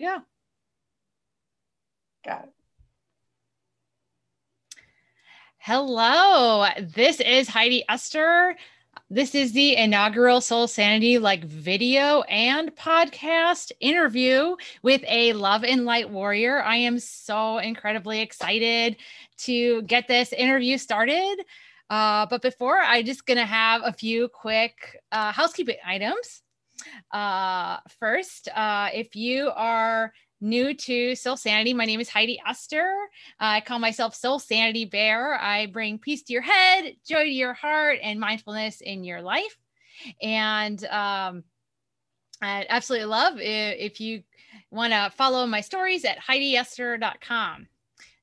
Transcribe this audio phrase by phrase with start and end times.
[0.00, 0.20] Yeah.
[2.24, 2.52] Got it.
[5.58, 8.56] Hello, this is Heidi Esther.
[9.10, 15.84] This is the inaugural Soul Sanity like video and podcast interview with a love and
[15.84, 16.62] light warrior.
[16.62, 18.96] I am so incredibly excited
[19.40, 21.44] to get this interview started.
[21.90, 26.40] Uh, but before, I just gonna have a few quick uh, housekeeping items.
[27.10, 32.92] Uh, first, uh, if you are new to Soul Sanity, my name is Heidi Esther.
[33.38, 35.34] I call myself Soul Sanity Bear.
[35.34, 39.58] I bring peace to your head, joy to your heart, and mindfulness in your life.
[40.22, 41.44] And um,
[42.40, 44.22] I'd absolutely love if, if you
[44.70, 47.66] want to follow my stories at HeidiEsther.com.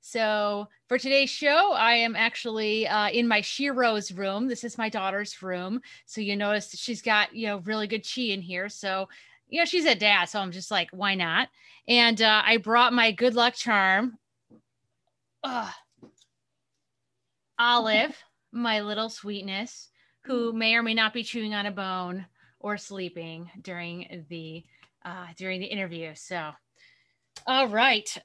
[0.01, 4.47] So for today's show, I am actually uh, in my Shiro's room.
[4.47, 5.81] This is my daughter's room.
[6.05, 8.69] So you notice she's got, you know, really good chi in here.
[8.69, 9.09] So,
[9.49, 10.25] you know, she's a dad.
[10.25, 11.49] So I'm just like, why not?
[11.87, 14.17] And uh, I brought my good luck charm.
[15.43, 15.73] Ugh.
[17.59, 18.17] Olive,
[18.53, 19.89] my little sweetness,
[20.21, 22.25] who may or may not be chewing on a bone
[22.59, 24.63] or sleeping during the
[25.03, 26.11] uh, during the interview.
[26.15, 26.51] So,
[27.45, 28.17] all right.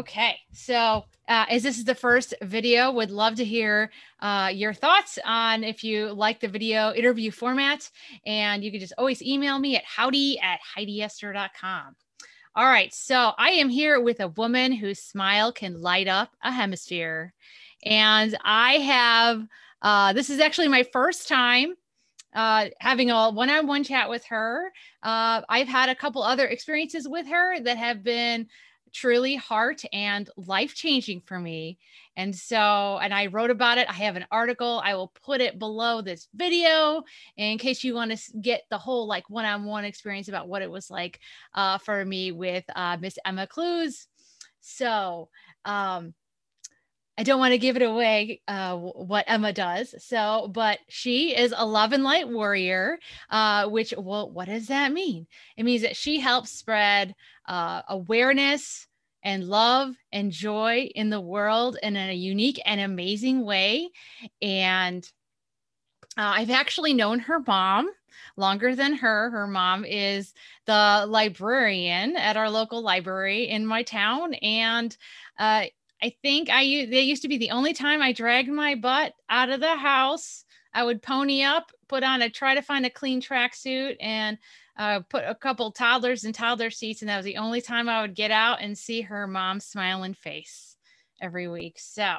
[0.00, 4.72] Okay, so uh, as this is the first video, would love to hear uh, your
[4.72, 7.90] thoughts on if you like the video interview format.
[8.24, 11.96] And you can just always email me at howdy at heidiesther.com.
[12.56, 16.50] All right, so I am here with a woman whose smile can light up a
[16.50, 17.34] hemisphere.
[17.84, 19.46] And I have,
[19.82, 21.74] uh, this is actually my first time
[22.34, 24.72] uh, having a one on one chat with her.
[25.02, 28.46] Uh, I've had a couple other experiences with her that have been
[28.92, 31.78] truly heart and life changing for me.
[32.16, 33.88] And so, and I wrote about it.
[33.88, 34.80] I have an article.
[34.84, 37.02] I will put it below this video
[37.36, 40.62] in case you want to get the whole like one on one experience about what
[40.62, 41.20] it was like
[41.54, 44.06] uh, for me with uh, Miss Emma Clues.
[44.60, 45.28] So,
[45.64, 46.14] um,
[47.20, 49.94] I don't want to give it away uh, what Emma does.
[50.02, 54.90] So, but she is a love and light warrior, uh, which, well, what does that
[54.90, 55.26] mean?
[55.58, 57.14] It means that she helps spread
[57.46, 58.86] uh, awareness
[59.22, 63.90] and love and joy in the world in a unique and amazing way.
[64.40, 65.04] And
[66.16, 67.90] uh, I've actually known her mom
[68.38, 69.28] longer than her.
[69.28, 70.32] Her mom is
[70.64, 74.32] the librarian at our local library in my town.
[74.32, 74.96] And
[75.38, 75.66] uh,
[76.02, 79.50] I think I they used to be the only time I dragged my butt out
[79.50, 80.44] of the house.
[80.72, 84.38] I would pony up, put on a try to find a clean tracksuit, and
[84.76, 88.02] uh, put a couple toddlers in toddler seats, and that was the only time I
[88.02, 90.76] would get out and see her mom's smiling face
[91.20, 91.76] every week.
[91.78, 92.16] So,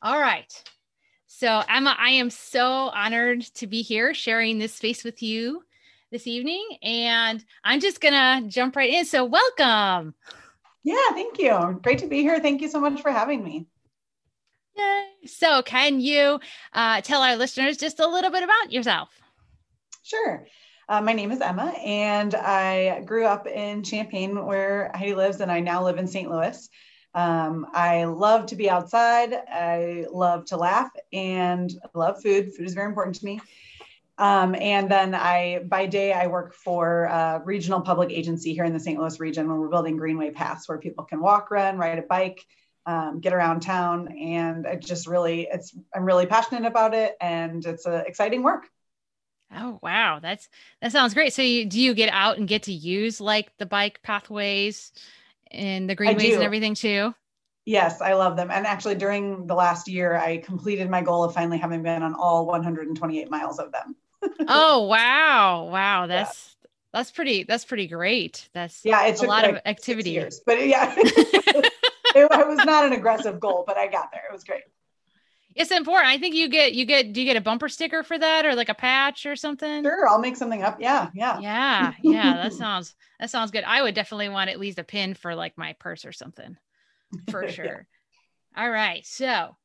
[0.00, 0.50] all right.
[1.26, 5.62] So, Emma, I am so honored to be here sharing this space with you
[6.10, 9.04] this evening, and I'm just gonna jump right in.
[9.04, 10.14] So, welcome.
[10.82, 11.78] Yeah, thank you.
[11.82, 12.40] Great to be here.
[12.40, 13.66] Thank you so much for having me.
[14.76, 15.06] Yay.
[15.26, 16.40] So, can you
[16.72, 19.10] uh, tell our listeners just a little bit about yourself?
[20.02, 20.46] Sure.
[20.88, 25.52] Uh, my name is Emma, and I grew up in Champaign, where Heidi lives, and
[25.52, 26.30] I now live in St.
[26.30, 26.68] Louis.
[27.14, 29.34] Um, I love to be outside.
[29.34, 32.54] I love to laugh, and I love food.
[32.54, 33.40] Food is very important to me.
[34.20, 38.74] Um, and then I, by day, I work for a regional public agency here in
[38.74, 39.00] the St.
[39.00, 42.44] Louis region when we're building greenway paths where people can walk, run, ride a bike,
[42.84, 44.08] um, get around town.
[44.08, 48.68] And it just really, it's, I'm really passionate about it and it's a exciting work.
[49.56, 50.18] Oh, wow.
[50.20, 50.50] That's,
[50.82, 51.32] that sounds great.
[51.32, 54.92] So you, do you get out and get to use like the bike pathways
[55.50, 57.14] and the greenways and everything too?
[57.64, 58.50] Yes, I love them.
[58.50, 62.14] And actually, during the last year, I completed my goal of finally having been on
[62.14, 63.96] all 128 miles of them
[64.48, 65.68] oh wow.
[65.70, 66.06] Wow.
[66.06, 66.68] That's yeah.
[66.92, 68.48] that's pretty that's pretty great.
[68.52, 70.10] That's yeah it's a lot like of activity.
[70.10, 70.94] years, but yeah.
[72.12, 74.24] It, it was not an aggressive goal but i got there.
[74.28, 74.62] It was great.
[75.54, 76.08] It's important.
[76.08, 78.56] I think you get you get do you get a bumper sticker for that or
[78.56, 79.84] like a patch or something?
[79.84, 80.80] Sure i'll make something up.
[80.80, 81.38] Yeah yeah.
[81.38, 83.62] Yeah yeah that sounds that sounds good.
[83.64, 86.56] I would definitely want at least a pin for like my purse or something
[87.30, 87.86] for sure.
[88.56, 88.62] Yeah.
[88.62, 89.56] all right so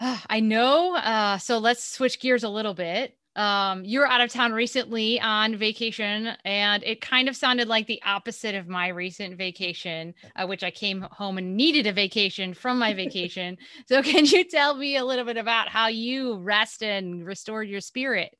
[0.00, 4.22] uh, i know uh, so let's switch gears a little bit um, you were out
[4.22, 8.88] of town recently on vacation, and it kind of sounded like the opposite of my
[8.88, 13.58] recent vacation, uh, which I came home and needed a vacation from my vacation.
[13.86, 17.82] so, can you tell me a little bit about how you rest and restored your
[17.82, 18.36] spirit?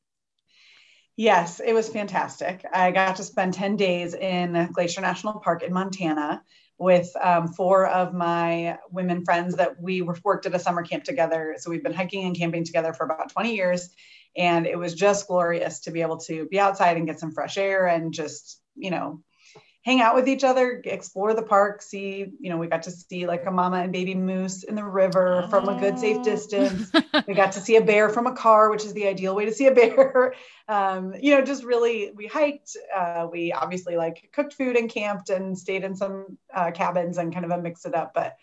[1.15, 2.65] Yes, it was fantastic.
[2.73, 6.43] I got to spend 10 days in Glacier National Park in Montana
[6.79, 11.55] with um, four of my women friends that we worked at a summer camp together.
[11.59, 13.91] So we've been hiking and camping together for about 20 years
[14.37, 17.57] and it was just glorious to be able to be outside and get some fresh
[17.57, 19.23] air and just you know
[19.87, 23.25] hang out with each other, explore the park, see, you know, we got to see
[23.25, 25.49] like a mama and baby moose in the river oh.
[25.49, 26.25] from a good safe oh.
[26.25, 26.91] distance.
[27.29, 29.53] we got to see a bear from a car, which is the ideal way to
[29.53, 30.35] see a bear.
[30.69, 32.77] Um, you know, just really, we hiked.
[32.93, 37.33] Uh, we obviously like cooked food and camped and stayed in some uh, cabins and
[37.33, 38.13] kind of a mix it up.
[38.13, 38.35] But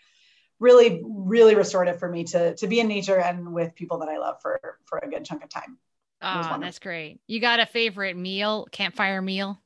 [0.63, 4.18] really, really restorative for me to to be in nature and with people that I
[4.18, 5.77] love for for a good chunk of time.
[6.21, 7.19] Oh, that's great.
[7.27, 9.60] You got a favorite meal, campfire meal?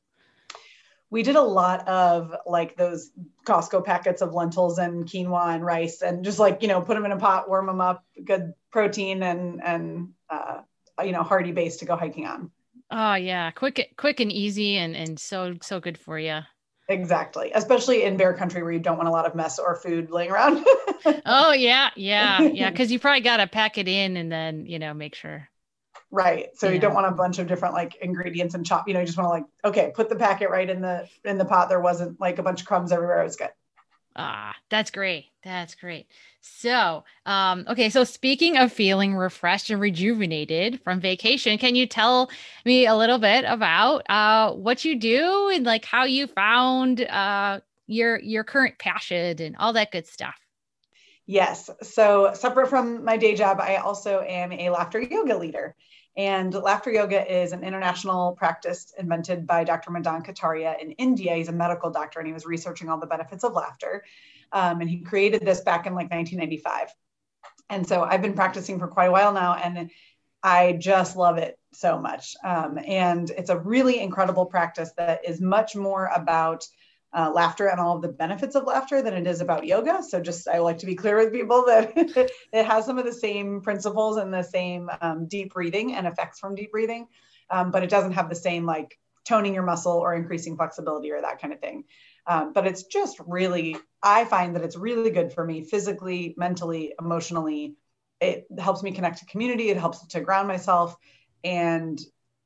[1.10, 3.10] we did a lot of like those
[3.46, 7.06] Costco packets of lentils and quinoa and rice and just like, you know, put them
[7.06, 10.60] in a pot, warm them up, good protein and, and, uh,
[11.02, 12.50] you know, hearty base to go hiking on.
[12.90, 13.50] Oh yeah.
[13.52, 16.40] Quick, quick and easy and, and so, so good for you.
[16.88, 17.52] Exactly.
[17.54, 20.30] Especially in bear country where you don't want a lot of mess or food laying
[20.30, 20.64] around.
[21.26, 21.90] oh yeah.
[21.96, 22.40] Yeah.
[22.40, 22.70] Yeah.
[22.70, 25.48] Cause you probably got to pack it in and then, you know, make sure.
[26.10, 26.48] Right.
[26.54, 26.74] So yeah.
[26.74, 29.18] you don't want a bunch of different like ingredients and chop, you know, you just
[29.18, 31.68] want to like, okay, put the packet right in the in the pot.
[31.68, 33.20] There wasn't like a bunch of crumbs everywhere.
[33.20, 33.50] It was good.
[34.20, 35.26] Ah, that's great.
[35.44, 36.06] That's great.
[36.40, 37.88] So, um, okay.
[37.88, 42.28] So speaking of feeling refreshed and rejuvenated from vacation, can you tell
[42.64, 47.60] me a little bit about uh what you do and like how you found uh
[47.86, 50.47] your your current passion and all that good stuff?
[51.28, 51.68] Yes.
[51.82, 55.76] So, separate from my day job, I also am a laughter yoga leader.
[56.16, 59.90] And laughter yoga is an international practice invented by Dr.
[59.90, 61.34] Madan Kataria in India.
[61.34, 64.04] He's a medical doctor and he was researching all the benefits of laughter.
[64.52, 66.94] Um, and he created this back in like 1995.
[67.68, 69.90] And so I've been practicing for quite a while now and
[70.42, 72.36] I just love it so much.
[72.42, 76.66] Um, and it's a really incredible practice that is much more about
[77.12, 80.02] uh, laughter and all of the benefits of laughter than it is about yoga.
[80.02, 81.92] So just I like to be clear with people that
[82.52, 86.38] it has some of the same principles and the same um, deep breathing and effects
[86.38, 87.06] from deep breathing,
[87.50, 91.20] um, but it doesn't have the same like toning your muscle or increasing flexibility or
[91.20, 91.84] that kind of thing.
[92.26, 96.94] Um, but it's just really, I find that it's really good for me physically, mentally,
[97.00, 97.76] emotionally.
[98.20, 99.70] It helps me connect to community.
[99.70, 100.96] It helps to ground myself,
[101.44, 101.98] and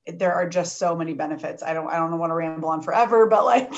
[0.07, 1.63] there are just so many benefits.
[1.63, 3.73] I don't, I don't want to ramble on forever, but like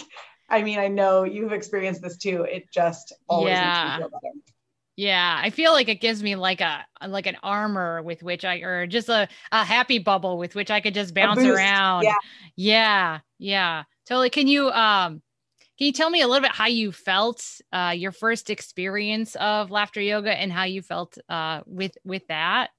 [0.49, 2.43] I mean, I know you've experienced this too.
[2.43, 3.85] It just always yeah.
[3.85, 4.35] makes me feel better.
[4.97, 8.59] Yeah, I feel like it gives me like a like an armor with which I
[8.59, 12.05] or just a, a happy bubble with which I could just bounce around.
[12.05, 12.15] Yeah.
[12.55, 14.31] yeah, yeah, totally.
[14.31, 15.21] Can you um
[15.77, 19.73] can you tell me a little bit how you felt uh your first experience of
[19.73, 22.71] laughter yoga and how you felt uh with with that?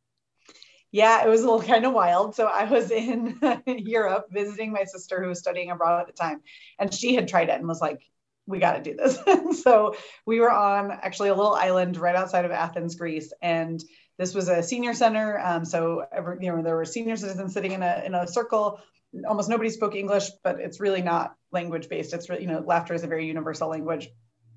[0.95, 2.35] Yeah, it was a little kind of wild.
[2.35, 3.37] So I was in
[3.67, 6.41] Europe visiting my sister who was studying abroad at the time,
[6.79, 8.01] and she had tried it and was like,
[8.47, 9.61] we got to do this.
[9.63, 9.95] so
[10.25, 13.83] we were on actually a little island right outside of Athens, Greece, and
[14.17, 15.37] this was a senior center.
[15.37, 18.79] Um, so every, you know there were senior citizens sitting in a in a circle.
[19.27, 22.13] Almost nobody spoke English, but it's really not language based.
[22.13, 24.07] It's really, you know laughter is a very universal language,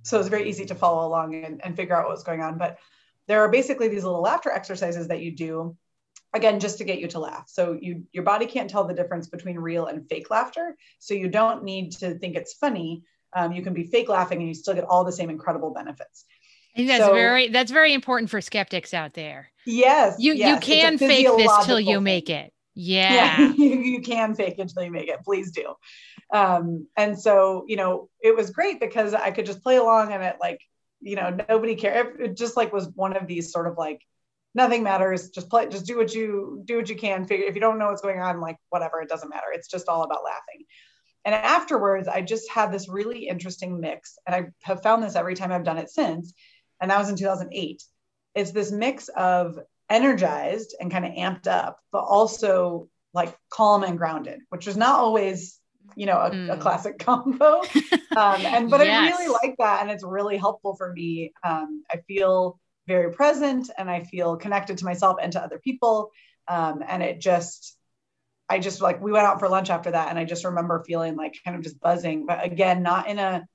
[0.02, 2.58] so it's very easy to follow along and, and figure out what was going on.
[2.58, 2.78] But
[3.26, 5.76] there are basically these little laughter exercises that you do
[6.34, 7.44] again just to get you to laugh.
[7.48, 10.76] So you your body can't tell the difference between real and fake laughter.
[10.98, 13.02] So you don't need to think it's funny.
[13.34, 16.24] Um, you can be fake laughing and you still get all the same incredible benefits.
[16.76, 19.50] That's so, very that's very important for skeptics out there.
[19.66, 22.52] Yes you yes, you can fake this till you make it.
[22.74, 25.20] Yeah, yeah you, you can fake it till you make it.
[25.24, 25.74] Please do.
[26.32, 30.22] Um, and so you know it was great because i could just play along and
[30.22, 30.60] it like
[31.00, 34.02] you know nobody cared it just like was one of these sort of like
[34.58, 35.30] nothing matters.
[35.30, 37.24] Just play just do what you do what you can.
[37.24, 39.46] Figure if you don't know what's going on like whatever it doesn't matter.
[39.54, 40.66] It's just all about laughing.
[41.24, 45.34] And afterwards i just had this really interesting mix and i have found this every
[45.34, 46.32] time i've done it since
[46.80, 47.82] and that was in 2008
[48.34, 49.58] it's this mix of
[49.90, 55.00] energized and kind of amped up but also like calm and grounded which is not
[55.00, 55.60] always
[55.96, 56.52] you know a, mm.
[56.52, 57.62] a classic combo.
[58.16, 59.14] Um, and but yes.
[59.14, 61.32] i really like that and it's really helpful for me.
[61.42, 62.58] Um, i feel
[62.88, 66.10] very present and I feel connected to myself and to other people.
[66.48, 67.76] Um, and it just,
[68.48, 70.08] I just like, we went out for lunch after that.
[70.08, 73.46] And I just remember feeling like kind of just buzzing, but again, not in a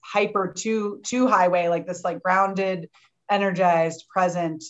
[0.00, 2.88] hyper too, too high way, like this, like grounded,
[3.28, 4.64] energized, present,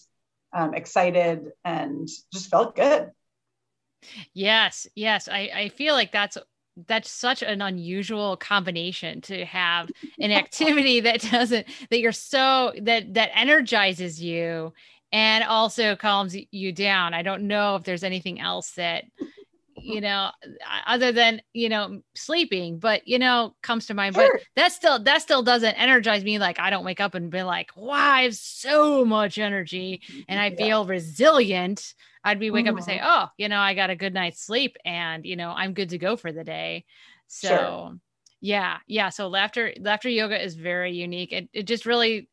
[0.53, 3.11] um, excited, and just felt good.
[4.33, 4.87] Yes.
[4.95, 5.29] Yes.
[5.29, 6.39] I, I feel like that's
[6.87, 13.15] that's such an unusual combination to have an activity that doesn't that you're so that
[13.15, 14.73] that energizes you
[15.13, 17.15] and also calms you down.
[17.15, 19.05] I don't know if there's anything else that
[19.89, 20.31] you know
[20.87, 24.31] other than you know sleeping but you know comes to mind sure.
[24.33, 27.43] but that still that still doesn't energize me like i don't wake up and be
[27.43, 32.75] like wow i have so much energy and i feel resilient I'd be wake mm-hmm.
[32.75, 33.07] up and say, mm-hmm.
[33.09, 35.99] oh, you know, I got a good night's sleep and, you know, I'm good to
[35.99, 36.85] go for the day.
[37.29, 37.99] So, sure.
[38.41, 39.09] Yeah, yeah.
[39.09, 41.33] So laughter laughter yoga is very unique.
[41.33, 42.29] It it just really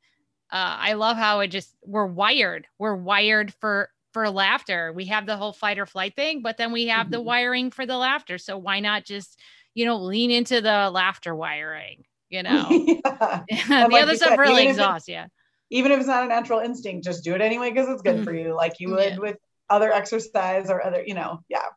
[0.51, 2.67] uh, I love how it just we're wired.
[2.77, 4.93] We're wired for for laughter.
[4.93, 7.11] We have the whole fight or flight thing, but then we have mm-hmm.
[7.11, 8.37] the wiring for the laughter.
[8.37, 9.37] So why not just,
[9.73, 12.69] you know, lean into the laughter wiring, you know?
[12.71, 13.43] yeah.
[13.67, 15.27] the like other stuff said, really exhausts yeah.
[15.69, 18.23] Even if it's not a natural instinct, just do it anyway because it's good mm-hmm.
[18.23, 19.19] for you, like you would yeah.
[19.19, 19.35] with
[19.69, 21.67] other exercise or other, you know, yeah.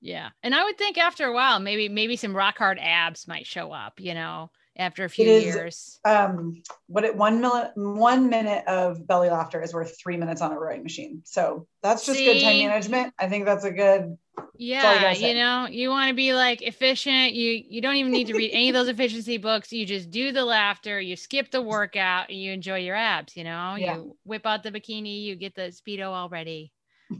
[0.00, 0.30] Yeah.
[0.42, 3.70] And I would think after a while, maybe maybe some rock hard abs might show
[3.70, 6.00] up, you know after a few is, years.
[6.04, 10.52] Um, what it one minute one minute of belly laughter is worth three minutes on
[10.52, 11.22] a rowing machine.
[11.24, 12.24] So that's just See?
[12.24, 13.14] good time management.
[13.18, 14.16] I think that's a good.
[14.58, 17.32] Yeah, you, you know, you want to be like efficient.
[17.32, 19.72] You you don't even need to read any of those efficiency books.
[19.72, 21.00] You just do the laughter.
[21.00, 22.30] You skip the workout.
[22.30, 23.36] you enjoy your abs.
[23.36, 23.96] You know, yeah.
[23.96, 25.22] you whip out the bikini.
[25.22, 26.72] You get the speedo already.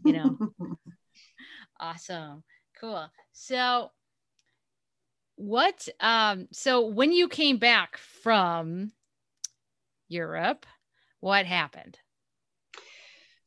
[0.04, 0.38] You know,
[1.80, 2.42] awesome,
[2.80, 3.08] cool.
[3.32, 3.90] So
[5.36, 8.92] what um so when you came back from
[10.08, 10.66] Europe,
[11.20, 11.98] what happened?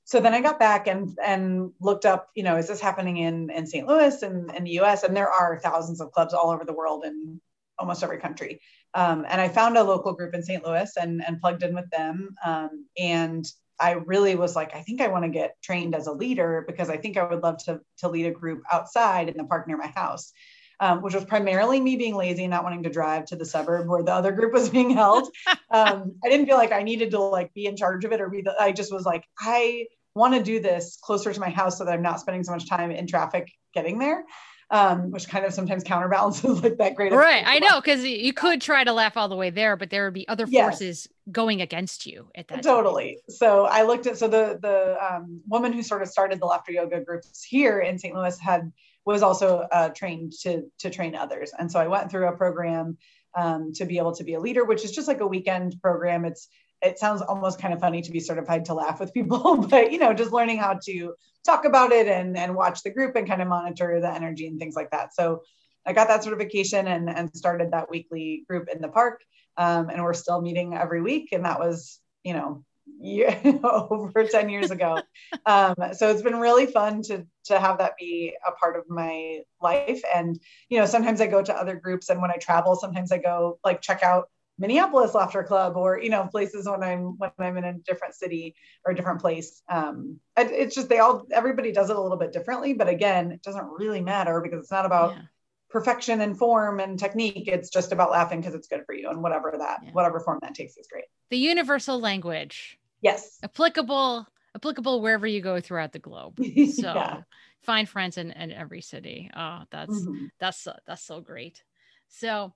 [0.05, 3.49] So then I got back and and looked up, you know, is this happening in
[3.49, 3.87] in St.
[3.87, 5.03] Louis and in the US?
[5.03, 7.41] And there are thousands of clubs all over the world in
[7.77, 8.61] almost every country.
[8.93, 10.65] Um, and I found a local group in St.
[10.65, 12.35] Louis and and plugged in with them.
[12.45, 13.45] Um, and
[13.79, 16.89] I really was like, I think I want to get trained as a leader because
[16.89, 19.77] I think I would love to to lead a group outside in the park near
[19.77, 20.33] my house
[20.79, 23.87] um, which was primarily me being lazy and not wanting to drive to the suburb
[23.87, 25.29] where the other group was being held.
[25.71, 28.27] Um, I didn't feel like I needed to like be in charge of it or
[28.27, 31.77] be the, I just was like, I want to do this closer to my house
[31.77, 34.25] so that I'm not spending so much time in traffic getting there.
[34.71, 37.11] Um, which kind of sometimes counterbalances like that great.
[37.11, 37.43] Right.
[37.45, 37.79] I know.
[37.81, 40.47] Cause you could try to laugh all the way there, but there would be other
[40.47, 41.31] forces yes.
[41.31, 42.63] going against you at that.
[42.63, 43.19] Totally.
[43.27, 43.35] Time.
[43.35, 46.71] So I looked at, so the, the um, woman who sort of started the laughter
[46.71, 48.15] yoga groups here in St.
[48.15, 48.71] Louis had
[49.05, 51.51] was also uh, trained to to train others.
[51.57, 52.97] And so I went through a program
[53.37, 56.25] um, to be able to be a leader, which is just like a weekend program.
[56.25, 56.47] It's
[56.81, 59.99] it sounds almost kind of funny to be certified to laugh with people, but you
[59.99, 61.13] know, just learning how to
[61.45, 64.59] talk about it and and watch the group and kind of monitor the energy and
[64.59, 65.13] things like that.
[65.13, 65.41] So
[65.85, 69.23] I got that certification and and started that weekly group in the park.
[69.57, 72.63] Um, and we're still meeting every week, and that was you know
[72.99, 75.01] year, over 10 years ago.
[75.45, 79.39] Um, so it's been really fun to, to have that be a part of my
[79.61, 80.01] life.
[80.13, 83.17] And, you know, sometimes I go to other groups and when I travel, sometimes I
[83.17, 87.57] go like check out Minneapolis Laughter Club or, you know, places when I'm, when I'm
[87.57, 88.55] in a different city
[88.85, 89.61] or a different place.
[89.69, 93.31] Um, it, it's just, they all, everybody does it a little bit differently, but again,
[93.31, 95.21] it doesn't really matter because it's not about yeah
[95.69, 99.21] perfection and form and technique it's just about laughing because it's good for you and
[99.21, 99.91] whatever that yeah.
[99.91, 103.39] whatever form that takes is great the universal language Yes.
[103.43, 106.39] Applicable applicable wherever you go throughout the globe.
[106.69, 107.21] So yeah.
[107.61, 109.29] find friends in, in every city.
[109.35, 110.25] Oh, that's mm-hmm.
[110.39, 111.63] that's that's so great.
[112.07, 112.53] So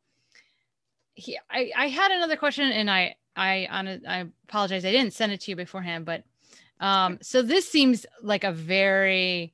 [1.14, 4.86] he, I, I had another question and I I on I apologize.
[4.86, 6.24] I didn't send it to you beforehand, but
[6.80, 9.54] um so this seems like a very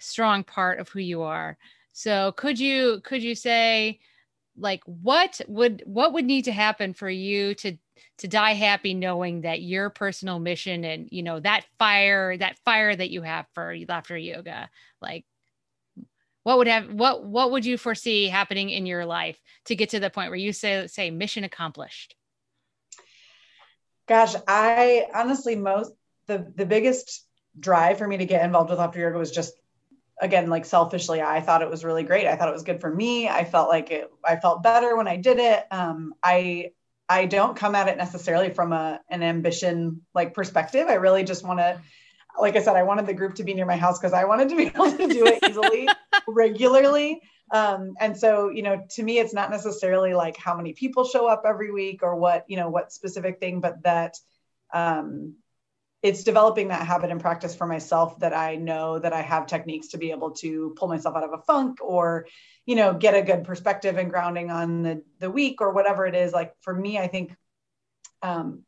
[0.00, 1.56] strong part of who you are.
[1.92, 4.00] So could you could you say
[4.56, 7.76] like what would what would need to happen for you to
[8.18, 12.94] to die happy knowing that your personal mission and you know that fire that fire
[12.94, 14.68] that you have for laughter yoga
[15.00, 15.24] like
[16.42, 20.00] what would have what what would you foresee happening in your life to get to
[20.00, 22.16] the point where you say say mission accomplished?
[24.08, 25.92] Gosh i honestly most
[26.26, 27.26] the the biggest
[27.58, 29.54] drive for me to get involved with laughter yoga was just
[30.20, 32.26] again like selfishly i thought it was really great.
[32.26, 33.28] I thought it was good for me.
[33.28, 35.64] I felt like it i felt better when i did it.
[35.70, 36.72] Um, i
[37.12, 40.86] i don't come at it necessarily from a an ambition like perspective.
[40.88, 41.80] I really just want to
[42.40, 44.48] like i said i wanted the group to be near my house because i wanted
[44.48, 45.88] to be able to do it easily
[46.28, 47.20] regularly.
[47.50, 51.26] Um, and so you know to me it's not necessarily like how many people show
[51.26, 54.16] up every week or what you know what specific thing but that
[54.72, 55.34] um,
[56.02, 59.88] it's developing that habit and practice for myself that I know that I have techniques
[59.88, 62.26] to be able to pull myself out of a funk or,
[62.66, 66.16] you know, get a good perspective and grounding on the, the week or whatever it
[66.16, 66.32] is.
[66.32, 67.36] Like for me, I think
[68.20, 68.64] um,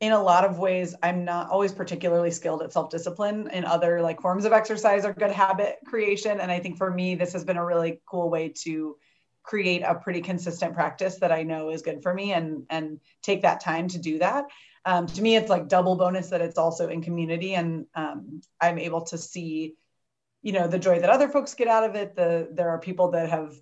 [0.00, 4.02] in a lot of ways, I'm not always particularly skilled at self discipline in other
[4.02, 6.38] like forms of exercise or good habit creation.
[6.40, 8.96] And I think for me, this has been a really cool way to
[9.46, 13.42] create a pretty consistent practice that I know is good for me and and take
[13.42, 14.46] that time to do that
[14.86, 18.78] um, to me, it's like double bonus that it's also in community, and um, I'm
[18.78, 19.74] able to see,
[20.42, 22.14] you know, the joy that other folks get out of it.
[22.14, 23.52] The there are people that have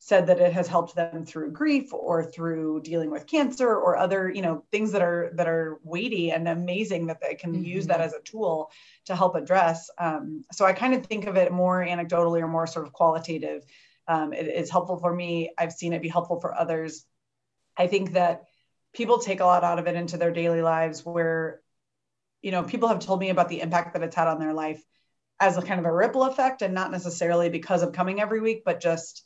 [0.00, 4.28] said that it has helped them through grief or through dealing with cancer or other
[4.28, 7.62] you know things that are that are weighty and amazing that they can mm-hmm.
[7.62, 8.72] use that as a tool
[9.04, 12.66] to help address um, so i kind of think of it more anecdotally or more
[12.66, 13.64] sort of qualitative
[14.12, 15.54] Um, it is helpful for me.
[15.56, 17.06] I've seen it be helpful for others.
[17.78, 18.42] I think that
[18.92, 21.62] people take a lot out of it into their daily lives where,
[22.42, 24.84] you know, people have told me about the impact that it's had on their life
[25.40, 28.64] as a kind of a ripple effect and not necessarily because of coming every week,
[28.66, 29.24] but just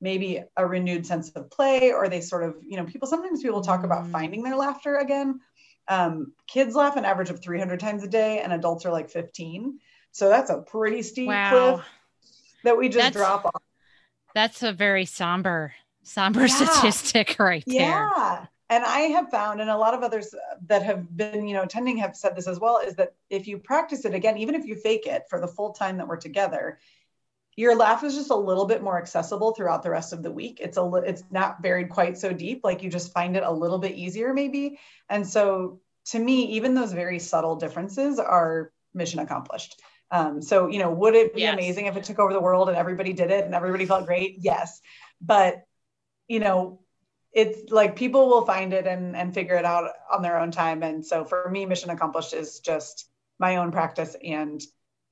[0.00, 3.60] maybe a renewed sense of play or they sort of, you know, people sometimes people
[3.60, 4.10] talk about mm.
[4.10, 5.38] finding their laughter again.
[5.86, 9.78] Um, kids laugh an average of 300 times a day and adults are like 15.
[10.10, 11.50] So that's a pretty steep wow.
[11.50, 11.86] cliff
[12.64, 13.62] that we just that's, drop off.
[14.36, 15.72] That's a very somber,
[16.04, 16.54] somber yeah.
[16.54, 17.80] statistic right there.
[17.80, 20.34] Yeah and i have found and a lot of others
[20.66, 23.58] that have been you know attending have said this as well is that if you
[23.58, 26.80] practice it again even if you fake it for the full time that we're together
[27.56, 30.58] your laugh is just a little bit more accessible throughout the rest of the week.
[30.60, 32.60] It's a it's not buried quite so deep.
[32.62, 34.78] Like you just find it a little bit easier maybe.
[35.08, 40.78] And so to me even those very subtle differences are mission accomplished um, so you
[40.78, 41.54] know would it be yes.
[41.54, 44.36] amazing if it took over the world and everybody did it and everybody felt great?
[44.40, 44.80] Yes.
[45.20, 45.64] But
[46.28, 46.80] you know
[47.32, 50.82] it's like people will find it and and figure it out on their own time.
[50.82, 53.08] And so for me mission accomplished is just
[53.38, 54.60] my own practice and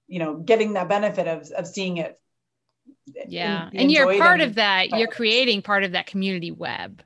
[0.07, 2.19] you know getting that benefit of of seeing it
[3.27, 3.69] yeah.
[3.75, 7.03] and you're part and, of that you're creating part of that community web.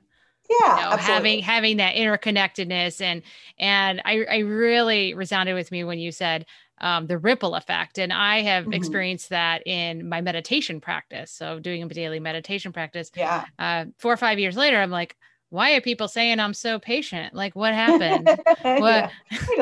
[0.49, 3.21] Yeah you know, having having that interconnectedness and
[3.59, 6.45] and I, I really resounded with me when you said
[6.81, 7.97] um, the ripple effect.
[7.97, 8.73] And I have mm-hmm.
[8.73, 11.31] experienced that in my meditation practice.
[11.31, 13.11] So doing a daily meditation practice.
[13.15, 13.45] Yeah.
[13.57, 15.15] Uh, four or five years later, I'm like,
[15.49, 17.33] why are people saying I'm so patient?
[17.33, 18.27] Like, what happened?
[18.61, 19.11] what,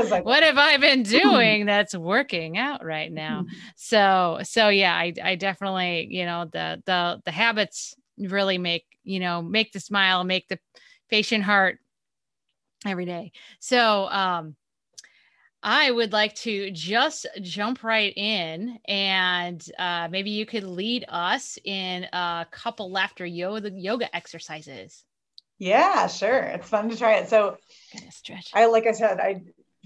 [0.10, 3.42] like, what have I been doing that's working out right now?
[3.42, 3.56] Mm-hmm.
[3.76, 9.20] So, so yeah, I, I definitely, you know, the, the, the habits really make, you
[9.20, 10.60] know, make the smile, make the
[11.10, 11.80] patient heart
[12.86, 13.32] every day.
[13.60, 14.56] So, um,
[15.64, 21.58] I would like to just jump right in and uh, maybe you could lead us
[21.64, 25.04] in a couple laughter yoga yoga exercises.
[25.60, 26.38] Yeah, sure.
[26.38, 27.30] It's fun to try it.
[27.30, 27.58] So
[28.12, 28.52] stretch.
[28.54, 29.42] I like I said, I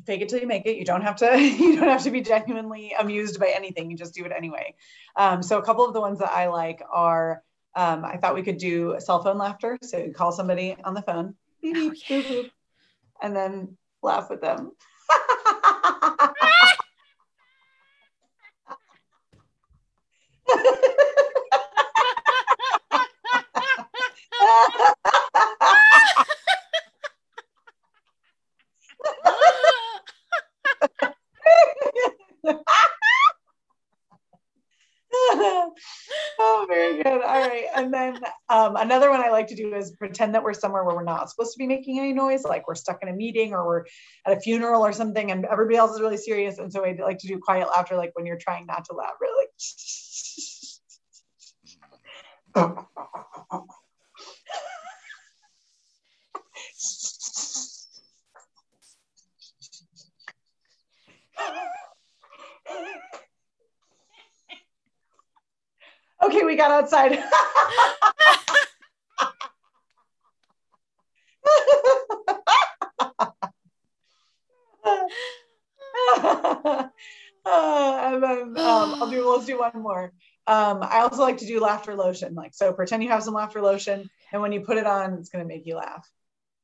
[0.05, 0.75] fake it till you make it.
[0.75, 3.89] You don't have to you don't have to be genuinely amused by anything.
[3.89, 4.75] You just do it anyway.
[5.15, 7.43] Um, so a couple of the ones that I like are
[7.75, 9.77] um, I thought we could do cell phone laughter.
[9.81, 12.43] So you call somebody on the phone, oh, yeah.
[13.21, 14.73] and then laugh with them.
[36.39, 37.07] oh, very good.
[37.07, 37.65] All right.
[37.75, 38.19] And then
[38.71, 41.29] um, another one I like to do is pretend that we're somewhere where we're not
[41.29, 43.85] supposed to be making any noise, like we're stuck in a meeting or we're
[44.25, 46.57] at a funeral or something, and everybody else is really serious.
[46.57, 49.13] And so I like to do quiet laughter, like when you're trying not to laugh,
[49.19, 49.45] really.
[66.23, 67.21] okay, we got outside.
[77.45, 79.20] and then um, I'll do.
[79.33, 80.11] Let's do one more.
[80.47, 82.35] Um, I also like to do laughter lotion.
[82.35, 85.29] Like so, pretend you have some laughter lotion, and when you put it on, it's
[85.29, 86.09] gonna make you laugh.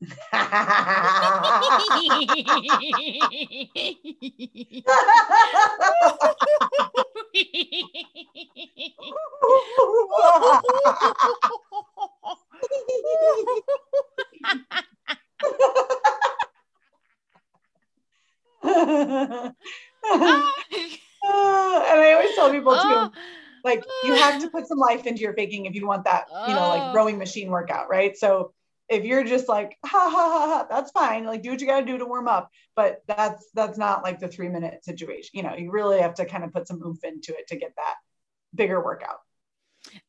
[21.24, 23.12] and I always tell people too, oh.
[23.64, 24.14] like you
[24.68, 26.94] some life into your faking if you want that, you know, like oh.
[26.94, 28.18] rowing machine workout, right?
[28.18, 28.54] So
[28.90, 31.82] if you're just like ha ha ha ha that's fine like do what you got
[31.82, 35.44] to do to warm up but that's that's not like the three minute situation you
[35.44, 37.96] know you really have to kind of put some oomph into it to get that
[38.58, 39.20] bigger workout.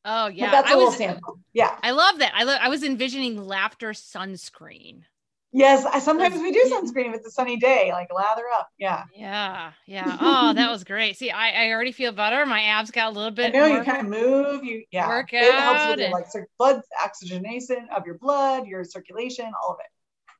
[0.04, 0.46] Oh yeah.
[0.46, 1.38] but that's a I little sample.
[1.52, 1.78] Yeah.
[1.82, 2.32] I love that.
[2.34, 5.02] I i was envisioning laughter sunscreen
[5.52, 8.68] Yes, I, sometimes we do sunscreen if it's a sunny day, like lather up.
[8.78, 9.04] Yeah.
[9.16, 9.72] Yeah.
[9.86, 10.16] Yeah.
[10.20, 11.16] Oh, that was great.
[11.16, 12.44] See, I, I already feel better.
[12.44, 13.54] My abs got a little bit.
[13.54, 14.62] I know you kind of move.
[14.62, 15.08] You yeah.
[15.08, 16.26] Work it helps with your like
[16.58, 19.86] blood oxygenation of your blood, your circulation, all of it.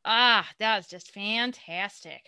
[0.05, 2.21] Ah, that was just fantastic.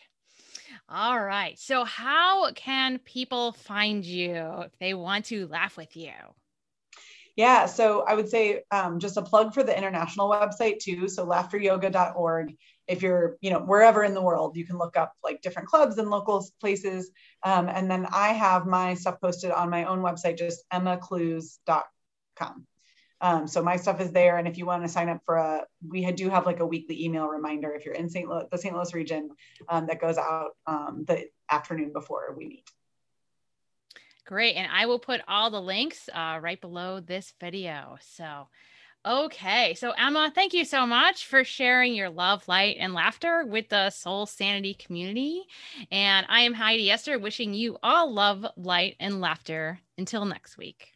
[0.88, 1.58] All right.
[1.58, 6.12] So, how can people find you if they want to laugh with you?
[7.36, 11.08] Yeah, so I would say um, just a plug for the international website too.
[11.08, 12.56] So laughteryoga.org.
[12.88, 15.98] If you're, you know, wherever in the world, you can look up like different clubs
[15.98, 17.10] and local places.
[17.44, 22.66] Um, and then I have my stuff posted on my own website, just emmaclues.com.
[23.22, 24.38] Um, so my stuff is there.
[24.38, 27.04] And if you want to sign up for a, we do have like a weekly
[27.04, 28.28] email reminder if you're in St.
[28.28, 28.74] Louis, the St.
[28.74, 29.30] Louis region
[29.68, 32.70] um, that goes out um, the afternoon before we meet.
[34.30, 34.54] Great.
[34.54, 37.98] And I will put all the links uh, right below this video.
[38.00, 38.46] So,
[39.04, 39.74] okay.
[39.74, 43.90] So, Emma, thank you so much for sharing your love, light, and laughter with the
[43.90, 45.42] Soul Sanity community.
[45.90, 49.80] And I am Heidi Esther, wishing you all love, light, and laughter.
[49.98, 50.92] Until next week.